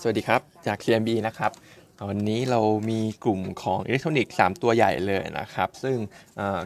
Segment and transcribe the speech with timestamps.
[0.00, 1.52] สวัสดีครับ จาก CMB นะครับ
[2.08, 5.96] วันนี้เรามีกลุ่มของอิเล็กทรอนิกส์3ตัวใหญ่เลยนะครับ ซึ่ง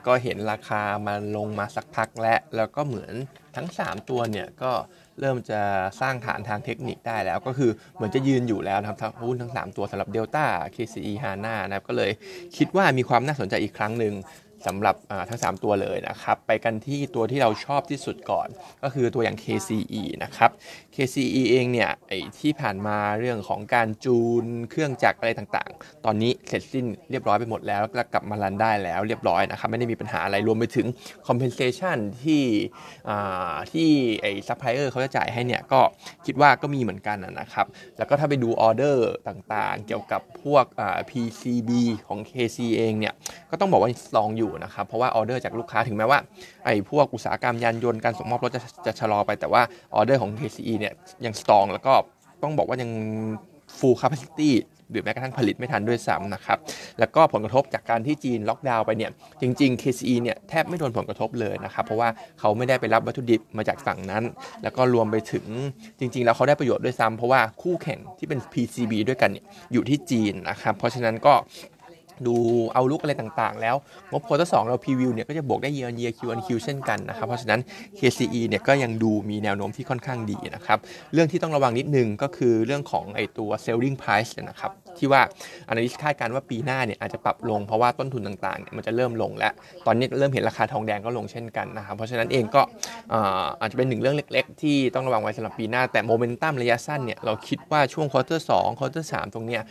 [0.06, 3.12] ก็เห็นราคามันลงมาสักพักและแล้วก็เหมือน
[3.56, 4.72] ทั้ง 3 ตัวเนี่ยก็
[5.20, 5.60] เริ่มจะ
[6.00, 12.10] สร้างฐานทางเทคนิคได้แล้ว ก็คือเหมือนจะยืนอยู่แล้วนะครับหุ้นทั้ง 3 ตัวสำหรับ Delta KCE HANA นะครับก็เลย
[12.56, 14.14] คิดว่ามีความน่าสนใจอีกครั้งหนึ่ง
[14.66, 14.96] สำหรับ
[15.28, 18.48] ทั้ง 3 ตัวเลยนะครับ ไปกันที่ตัวที่เราชอบที่สุดก่อน
[18.82, 20.50] ก็คือตัวอย่าง KCE นะครับ
[20.94, 30.86] KCE เองเนี่ยไอที่ผ่านมาเรื่องของการจูนเครื่องจักรอะไรต่างๆ ตอนนี้เสร็จสิ้นเรียบร้อยไปหมดแล้วแล้วกลับมา run ได้แล้วเรียบร้อยนะครับ ไม่ได้มีปัญหาอะไรรวมไปถึง
[31.28, 32.44] compensation ที่
[33.72, 33.88] ที่
[34.22, 35.80] ไอ้ซัพพลายเออร์เขาจะจ่ายให้เนี่ยก็
[36.26, 37.66] คิดว่าก็มีเหมือนกันนะครับ
[37.98, 40.64] แล้วก็ถ้าไปดูออเดอร์ต่างๆ เกี่ยวกับพวก
[41.10, 41.70] PCB
[42.06, 43.14] ของ KC เองเนี่ย
[43.50, 46.18] ก็ต้องบอกว่าลองอยู่นะครับเพราะว่าออเดอร์จากลูกค้าถึงแม้ว่า
[46.64, 49.62] ไอ้พวกอุตสาหกรรมยานยนต์การส่งมอบรถจะจะชะลอไปแต่ว่า
[49.94, 50.92] ออเดอร์ของ KCE เนี่ย
[51.24, 51.94] ยังสตองแล้วก็
[52.42, 52.90] ต้องบอกว่ายัง
[53.78, 54.52] full capacity
[54.90, 56.58] หรือแม้กระทั่งผลิตไม่ทันด้วยซ้ำนะครับ
[56.98, 62.08] แล้วก็ผลกระทบจากการที่จีนล็อกดาวน์ไปเนี่ย จริง ๆ KCE เนี่ยแทบไม่โดนผลกระทบเลยนะครับ เพราะว่า
[62.40, 64.24] เขาไม่ได้ไปรับวัตถุดิบมาจากฝั่งนั้น
[64.62, 65.44] แล้วก็รวมไปถึง
[65.98, 71.34] จริง ๆ แล้วเขาได้ประโยชน์ด้วยซ้ำเพราะว่าคู่แข่งที่เป็น PCB ด้วยกันเนี่ยอยู่ที่จีนนะครับ เพราะฉะนั้นก็
[72.26, 72.36] ดู
[72.74, 73.76] outlook อะไรต่างๆ แล้ว
[74.10, 77.60] งบ quarter สองเรา preview เนี่ยก็จะบวกได้ year on year Q on Q เช่นกันนะครับ เพราะฉะนั้น
[77.98, 80.78] KCE เนี่ยก็ยังดูมีแนวโน้มที่ค่อนข้างดีนะครับ
[81.12, 85.22] เรื่องที่ต้องระวังนิดนึงก็คือเรื่องของไอตัว selling price นะครับ ที่ว่า
[85.70, 89.52] analyst คาดการณ์ว่าปีหน้าเนี่ยอาจจะปรับลงเพราะว่าต้นทุนต่างๆเนี่ยมันจะเริ่มลงแล้ว
[89.86, 92.62] ตอนนี้เริ่มเห็นราคาทองแดงก็ลงเช่นกันนะครับเพราะฉะนั้นเองก็
[93.60, 99.62] อาจจะเป็นหนึ่งเรื่องเล็ก ๆ ที่ต้องระวังไว้สำหรับปีหน้าแต่โมเมนตัมระยะสั้นเนี่ยเราคิดว่าช่วง quarter สอง quarter สามตรงเนี้ย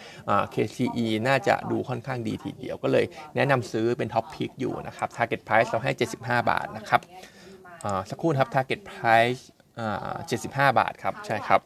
[0.53, 7.01] KCE น่าจะดูค่อนข้างดีทีเดียวก็เลยแนะนำซื้อเป็น top pick อยู่นะครับ Target Price เราให้ 75 บาทนะครับ
[8.09, 9.41] สักครู่ครับ Target Price
[9.75, 10.47] 75
[10.79, 11.59] บาทครับใช่ครับ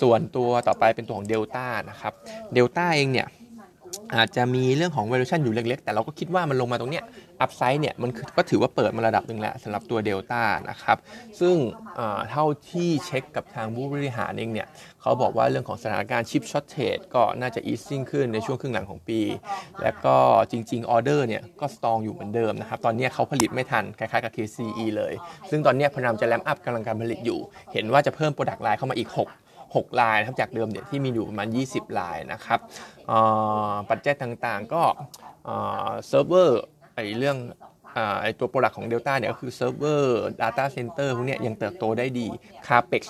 [0.00, 2.12] ส่วนตัวต่อไปเป็นตัวของเดลต้านะครับ
[2.54, 3.28] เดลต้าเองเนี่ย
[4.14, 7.04] อาจจะมีเรื่องของ valuation อยู่เล็กๆ แต่เราก็คิดว่ามันลงมาตรงเนี้ย
[7.40, 10.96] upside เนี่ยมันก็ถือว่าเปิดมาระดับหนึ่งแล้วสำหรับตัวเดลต้านะครับ
[11.40, 11.56] ซึ่ง
[12.30, 14.68] เท่าที่เช็คกับทางผู้บริหารเองเนี่ย
[15.00, 19.20] เขาบอกว่าเรื่องของสถานการณ์ chip shortage ก็น่าจะ easing ขึ้นในช่วงครึ่งหลังของปี
[19.82, 20.16] และก็
[20.50, 25.12] จริงๆออเดอร์เนี่ยก็ strong อยู่เหมือนเดิมนะครับตอนนี้เขาผลิตไม่ทันคล้ายๆกับ KCE เลย
[25.50, 27.38] ซึ่งตอนนี้พยายามจะ ramp up กำลังการผลิตอยู่
[27.72, 29.18] เห็นว่าจะเพิ่ม product line เข้ามาอีก 6
[29.76, 32.58] 6 ลายนะครับจากเดิมเนี่ยที่มีอยู่ประมาณ 20 ลายนะครับ
[33.90, 34.82] ปัจจัยต่างๆก็
[35.46, 36.62] เซิร์ฟเวอร์
[36.96, 37.38] ไอเรื่อง
[38.22, 42.26] ไอตัว product ของ Delta เนี่ยก็คือเซิร์ฟเวอร์ Data Center พวกนี้ยังเติบโตได้ดี
[42.66, 43.02] CAPEX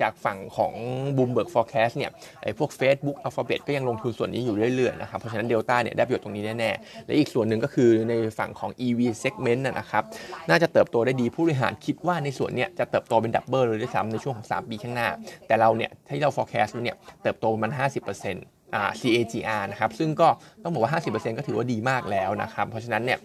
[0.00, 0.74] จากฝั่งของ
[1.16, 2.10] Bloomberg Forecast เนี่ย
[2.42, 10.04] ไอพวก Facebook Alphabet ก็ยังลงทุนส่วนนี้อยู่เรื่อยๆนะครับ เพราะฉะนั้น Delta เนี่ยได้ประโยชน์ตรงนี้แน่ๆ และอีกส่วนหนึ่งก็คือในฝั่งของ EV segment นะครับ
[10.48, 15.08] น่าจะเติบโตได้ดีผู้บริหารคิดว่าในส่วนเนี้ยจะเติบโตเป็นดับเบิลเลยด้วยซ้ำในช่วงของ 3 ปีข้างหน้า
[15.46, 18.53] แต่เราเนี่ยที่เรา forecast เนี่ยเติบโตมัน50%
[19.00, 20.28] CAGR นะครับซึ่งก็
[20.62, 23.18] ต้องบอกว่า 50%ก็ถือว่าดีมากแล้วนะครับ เพราะฉะนั้นเนี่ย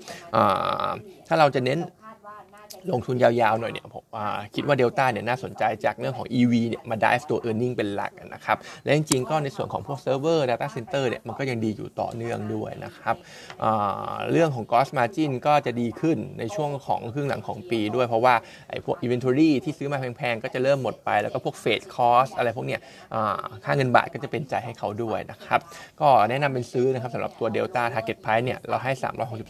[1.28, 1.80] ถ้าเราจะเน้น
[2.91, 4.03] ลงทุนยาวๆหน่อยเนี่ยผม
[4.56, 13.16] คิดว่าเดลต้าเนี่ยน่าสนใจจากเรื่องของ EV เนี่ยมาได้ตัว e a r n i n g เป็นหลักนะครับ และจริงๆ ก็ในส่วนของพวกเซิร์ฟเวอร์ Data Center เนี่ยมันก็ยังดีอยู่ต่อเนื่องด้วยนะครับ
[14.31, 18.35] เรื่องของ Gross Margin ก็จะดีขึ้นในช่วงของครึ่งหลังของปีด้วย เพราะว่า
[18.69, 22.79] ไอ้พวก Inventory ที่ซื้อมาแพงๆ ก็จะเริ่มหมดไป แล้วก็พวก Freight Cost อะไรพวกเนี้ย
[23.63, 25.59] ค่าเงินบาทก็จะเป็นใจให้เขาด้วยนะครับ
[26.02, 28.91] ก็แนะนำเป็นซื้อนะครับสำหรับตัว Delta Target Price เนี่ยเราให้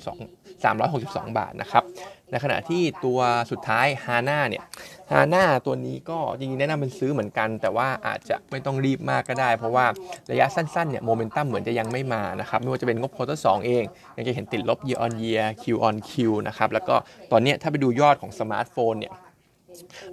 [0.07, 1.83] 362 362 บาทนะครับ
[2.31, 3.19] ในขณะที่ตัว
[3.51, 4.63] สุดท้ายฮาน่าเนี่ย
[5.11, 9.85] ฮาน่าตัวนี้ก็จริงๆแนะนำเป็นซื้อเหมือนกัน แต่ว่าอาจจะไม่ต้องรีบมากก็ได้ เพราะว่า
[10.31, 13.83] ระยะสั้นๆเนี่ยโมเมนตัมเหมือนจะยังไม่มานะครับไม่ว่าจะเป็นงบ quarter สองเอง
[14.17, 16.11] ยังจะเห็นติดลบ year on year Q on Q
[16.47, 16.95] นะครับแล้วก็
[17.31, 19.13] ตอนนี้ถ้าไปดูยอดของสมาร์ทโฟนเนี่ย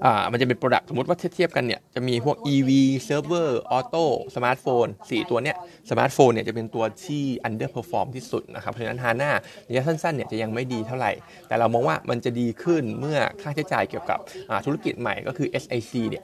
[0.05, 2.71] อ่ามันจะเป็น product สมมติว่าเทียบกันเนี่ยจะมีพวก EV
[3.09, 4.05] Server Auto
[4.37, 5.57] สมาร์ทโฟน4ตัวเนี้ย
[5.91, 9.31] สมาร์ทโฟนเนี่ยจะเป็นตัวที่ underperform ที่สุดนะครับเพราะฉะนั้น HANA
[9.69, 11.13] ระยะสั้นๆเนี่ยจะยังไม่ดีเท่าไหร่
[11.49, 14.19] แต่เรามองว่ามันจะดีขึ้นเมื่อค่าใช้จ่ายเกี่ยวกับ
[14.67, 16.23] ธุรกิจใหม่ก็คือ SiC เนี่ย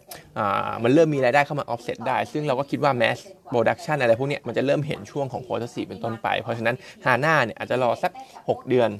[0.82, 3.18] มันเริ่มมีรายได้เข้ามา offset ได้ ซึ่งเราก็คิดว่า mass
[3.52, 8.90] production อะไรพวกนี้มันจะเริ่มเห็นช่วงของ quarter สี่เป็นต้นไป เพราะฉะนั้น HANA เนี่ยอาจจะรอสัก 6 เดือน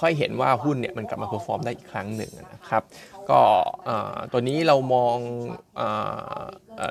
[0.00, 2.82] ค่อยเห็นว่าหุ้นเนี่ยมันกลับมา perform ได้อีกครั้งหนึ่งนะครับ
[3.30, 3.40] ก็
[4.32, 5.16] ตัวนี้เรามอง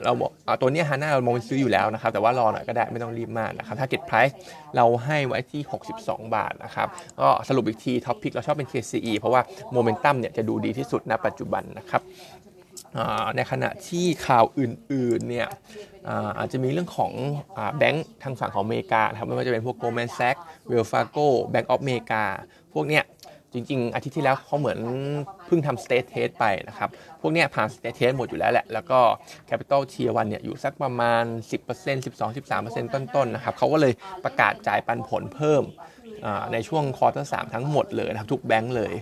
[0.04, 0.14] เรา
[0.62, 4.38] ตัวนี้ HANA เรามองซื้ออยู่แล้วนะครับ แต่ว่ารอหน่อยก็ได้ไม่ต้องรีบมากนะครับ target price
[4.76, 5.62] เราให้ไว้ที่
[6.00, 6.88] 62 บาทนะครับ
[7.22, 12.02] ก็สรุปอีกที top pick เราชอบเป็น KCE เพราะว่าโมเมนตัมเนี่ยจะดูดีที่สุดณปัจจุบันนะครับ
[13.36, 15.48] ในขณะที่ข่าวอื่นๆเนี่ย
[16.40, 17.12] อาจจะมีเรื่องของ
[17.78, 22.24] แบงก์ทางฝั่งของอเมริกาครับไม่ว่าจะเป็นพวก Goldman Sachs Wells Fargo Bank of America
[22.74, 23.06] พวกเนี้ย
[23.54, 24.80] จริง ๆ อาทิตย์ที่แล้วเขาเหมือน
[25.46, 26.90] เพิ่งทำ state test ไปนะครับ
[27.22, 29.00] พวกเนี้ยผ่าน state test หมดอยู่แล้วแหละ แล้วก็
[29.50, 31.24] capital tier 1เนี่ยอยู่สักประมาณ
[31.62, 33.94] 10% 12 13%ต้น ๆ นะครับเขาก็เลย
[34.24, 35.64] ประกาศจ่ายปันผลเพิ่ม
[36.54, 38.94] ในช่วงคอเตอร์สทั้งหมดเลยนะครับ ทุกแบงก์เลย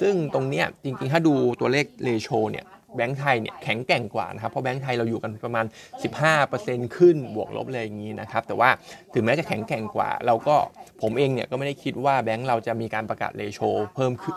[0.00, 2.66] ซึ่งตรงเนี้ยจริง ๆ ถ้าดูตัวเลขเรโชเนี่ย
[2.96, 5.66] แบงก์ไทยเนี่ยแข็งแกร่งกว่านะครับเพราะแบงก์ไทยเราอยู่กันประมาณ
[6.30, 8.70] 15%ขึ้นบวกลบเลยอย่างนี้นะครับแต่ว่า
[9.14, 10.56] ถึงแม้จะแข็งแกร่งกว่า เราก็
[11.02, 13.60] ผมเองเนี่ยก็ไม่ได้คิดว่าแบงก์เราจะมีการประกาศ ratio
[13.96, 14.34] เพิ่มขึ้น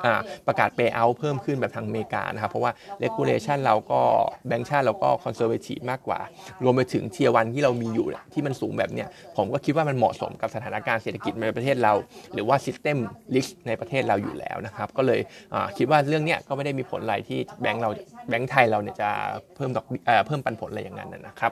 [0.48, 4.02] ประกาศ payout เพิ่มขึ้นแบบทางอเมริกานะครับเพราะว่า regulation เราก็
[4.48, 6.20] แบงก์ชาติเราก็ conservative มากกว่า
[6.64, 11.94] รวมไปถึง tier one ที่เรามีอยู่ที่มันสูงแบบเนี้ยผมก็คิดว่ามันเหมาะสมกับสถานการณ์เศรษฐกิจในประเทศเรา
[12.34, 12.98] หรือว่า system
[13.36, 15.20] risk ในประเทศเราอยู่แล้วนะครับก็เลย
[15.78, 17.90] คิดว่าเรื่องเนี้ยก็ไม่ได้มีผลอะไรที่แบงก์เรา
[18.30, 19.10] แบงก์ไทยเราเนี่ยจะ
[19.56, 19.86] เพิ่มดอก
[20.28, 21.52] เพิ่มปันผลอะไรอย่างนั้นนะครับ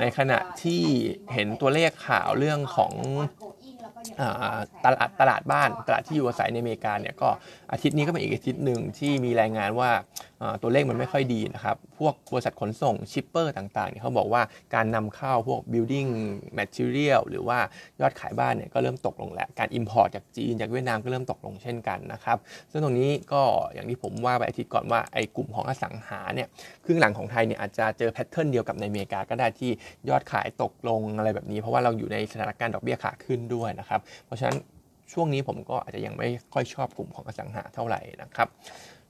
[0.00, 0.82] ในขณะที่
[1.32, 2.92] เห็นตัวเลขข่าวเรื่องของ
[4.84, 7.28] ตลาดตลาดบ้านตลาดที่อยู่อาศัยในอเมริกาเนี่ยก็
[7.72, 9.90] อาทิตย์นี้ก็เป็นอีกอาทิตย์หนึ่งที่มีรายงานว่า
[10.62, 14.42] ตัวเลขมันไม่ค่อยดีนะครับ พวกบริษัทขนส่ง shipper ต่างๆเนี่ยเขาบอกว่า
[14.74, 16.10] การนำเข้าพวก building
[16.58, 17.58] material หรือว่า
[18.00, 22.38] ยอดขายบ้านเนี่ยก็เริ่มตกลงแล้ว การ import จากจีนจากเวียดนามก็เริ่มตกลงเช่นกันนะครับ
[22.70, 23.42] ซึ่งตรงนี้ก็
[23.74, 26.48] อย่างที่ผมว่าไปอาทิตย์ก่อนว่าไอ้กลุ่มของอสังหาเนี่ย
[26.84, 29.70] ครึ่งหลังของไทยเนี่ยอาจจะเจอ pattern เดียวกับในอเมริกาก็ได้ที่
[30.08, 33.89] ยอดขายตกลงอะไรแบบนี้ เพราะว่าเราอยู่ในสถานการณ์ดอกเบี้ยขาขึ้นด้วยนะครับ
[34.24, 34.56] เพราะฉะนั้น
[35.12, 38.48] ช่วงนี้ผมก็อาจจะยังไม่ค่อยชอบกลุ่มของอสังหาเท่าไหร่นะครับ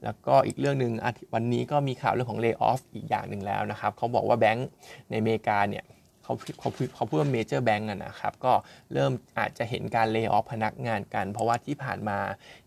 [0.05, 0.93] แล้วก็อีกเรื่องหนึ่ง
[1.35, 4.69] วันนี้ก็มีข่าวเรื่องของ layoff อีกอย่างหนึ่งแล้วนะครับเขาบอกว่าแบงก์
[5.09, 5.85] ในอเมริกาเนี่ย
[6.31, 8.53] เขาเขาเขาพูดว่า major bank นะครับก็
[8.93, 12.19] เริ่มอาจจะเห็นการ layoff พนักงานกัน เพราะว่าที่ผ่านมา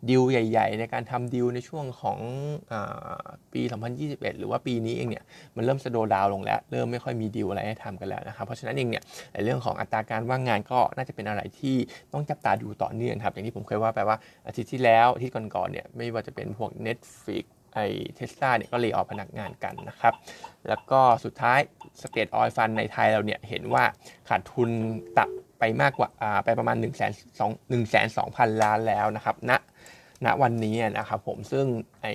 [0.09, 2.19] ดิวใหญ่ ๆ ในการทำดิวในช่วงของ
[2.71, 2.73] อ
[3.53, 3.61] ปี
[3.99, 5.23] 2021 หรือว่าปีนี้เองเนี่ย
[5.55, 9.03] มันเริ่ม slow down ลงแล้ว เริ่มไม่ค่อยมีดิวอะไรให้ทำกันแล้วนะครับเพราะฉะนั้นเองเนี่ย
[9.45, 11.75] เรื่องของอัตราการว่างงานก็น่าจะเป็นอะไรที่
[12.13, 14.17] ต้องจับตาดูต่อเนื่องครับอย่างที่ผมเคยว่าไปว่า
[14.47, 17.79] อาทิตย์ที่แล้วอาทิตย์ก่อนๆเนี่ยไม่ว่าจะเป็นพวก Netflix ไอ
[18.15, 20.13] เทสลาเนี่ยก็ layoff พนักงานกันนะครับ
[20.67, 21.59] แล้วก็สุดท้าย
[22.01, 23.83] state oil fund ในไทยเราเนี่ยเห็นว่า
[24.29, 24.69] ขาดทุน
[25.17, 25.29] ตับ
[25.59, 26.09] ไปมากกว่า
[26.45, 29.51] ไปประมาณ1นึ่งแสนสองหนึ่งแสนสองพันล้านแล้วนะครับณ
[30.25, 31.65] ณวันนี้นะครับผมซึ่ง
[32.01, 32.05] ไอ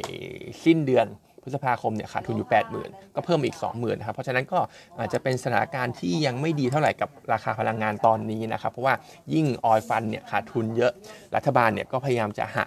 [0.65, 1.07] สิ้นเดือน
[1.43, 2.49] พฤษภาคมเนี่ยขาดทุนอยู่
[2.81, 4.59] 80,000 ก็เพิ่มอีก 20,000นะครับ เพราะฉะนั้นก็
[4.99, 8.95] อาจจะเป็นสถานการณ์ที่ยังไม่ดีเท่าไหร่กับราคาพลังงานตอนนี้นะครับ เพราะว่า
[9.35, 10.93] ยิ่งออยฟันเนี่ยขาดทุนเยอะ
[11.37, 12.67] รัฐบาลเนี่ยก็พยายามจะหา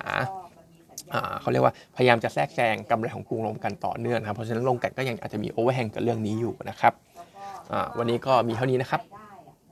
[1.42, 6.94] เขาเรียกว่าพยายามจะแทรกแซงกำไรของกรุงลงกันต่อเนื่องนะครับเพราะฉะนั้นลงกันก็ยังอาจจะมีโอเวอร์แฮงกับเรื่องนี้อยู่นะครับ
[7.98, 9.02] วันนี้ก็มีเท่านี้นะครับ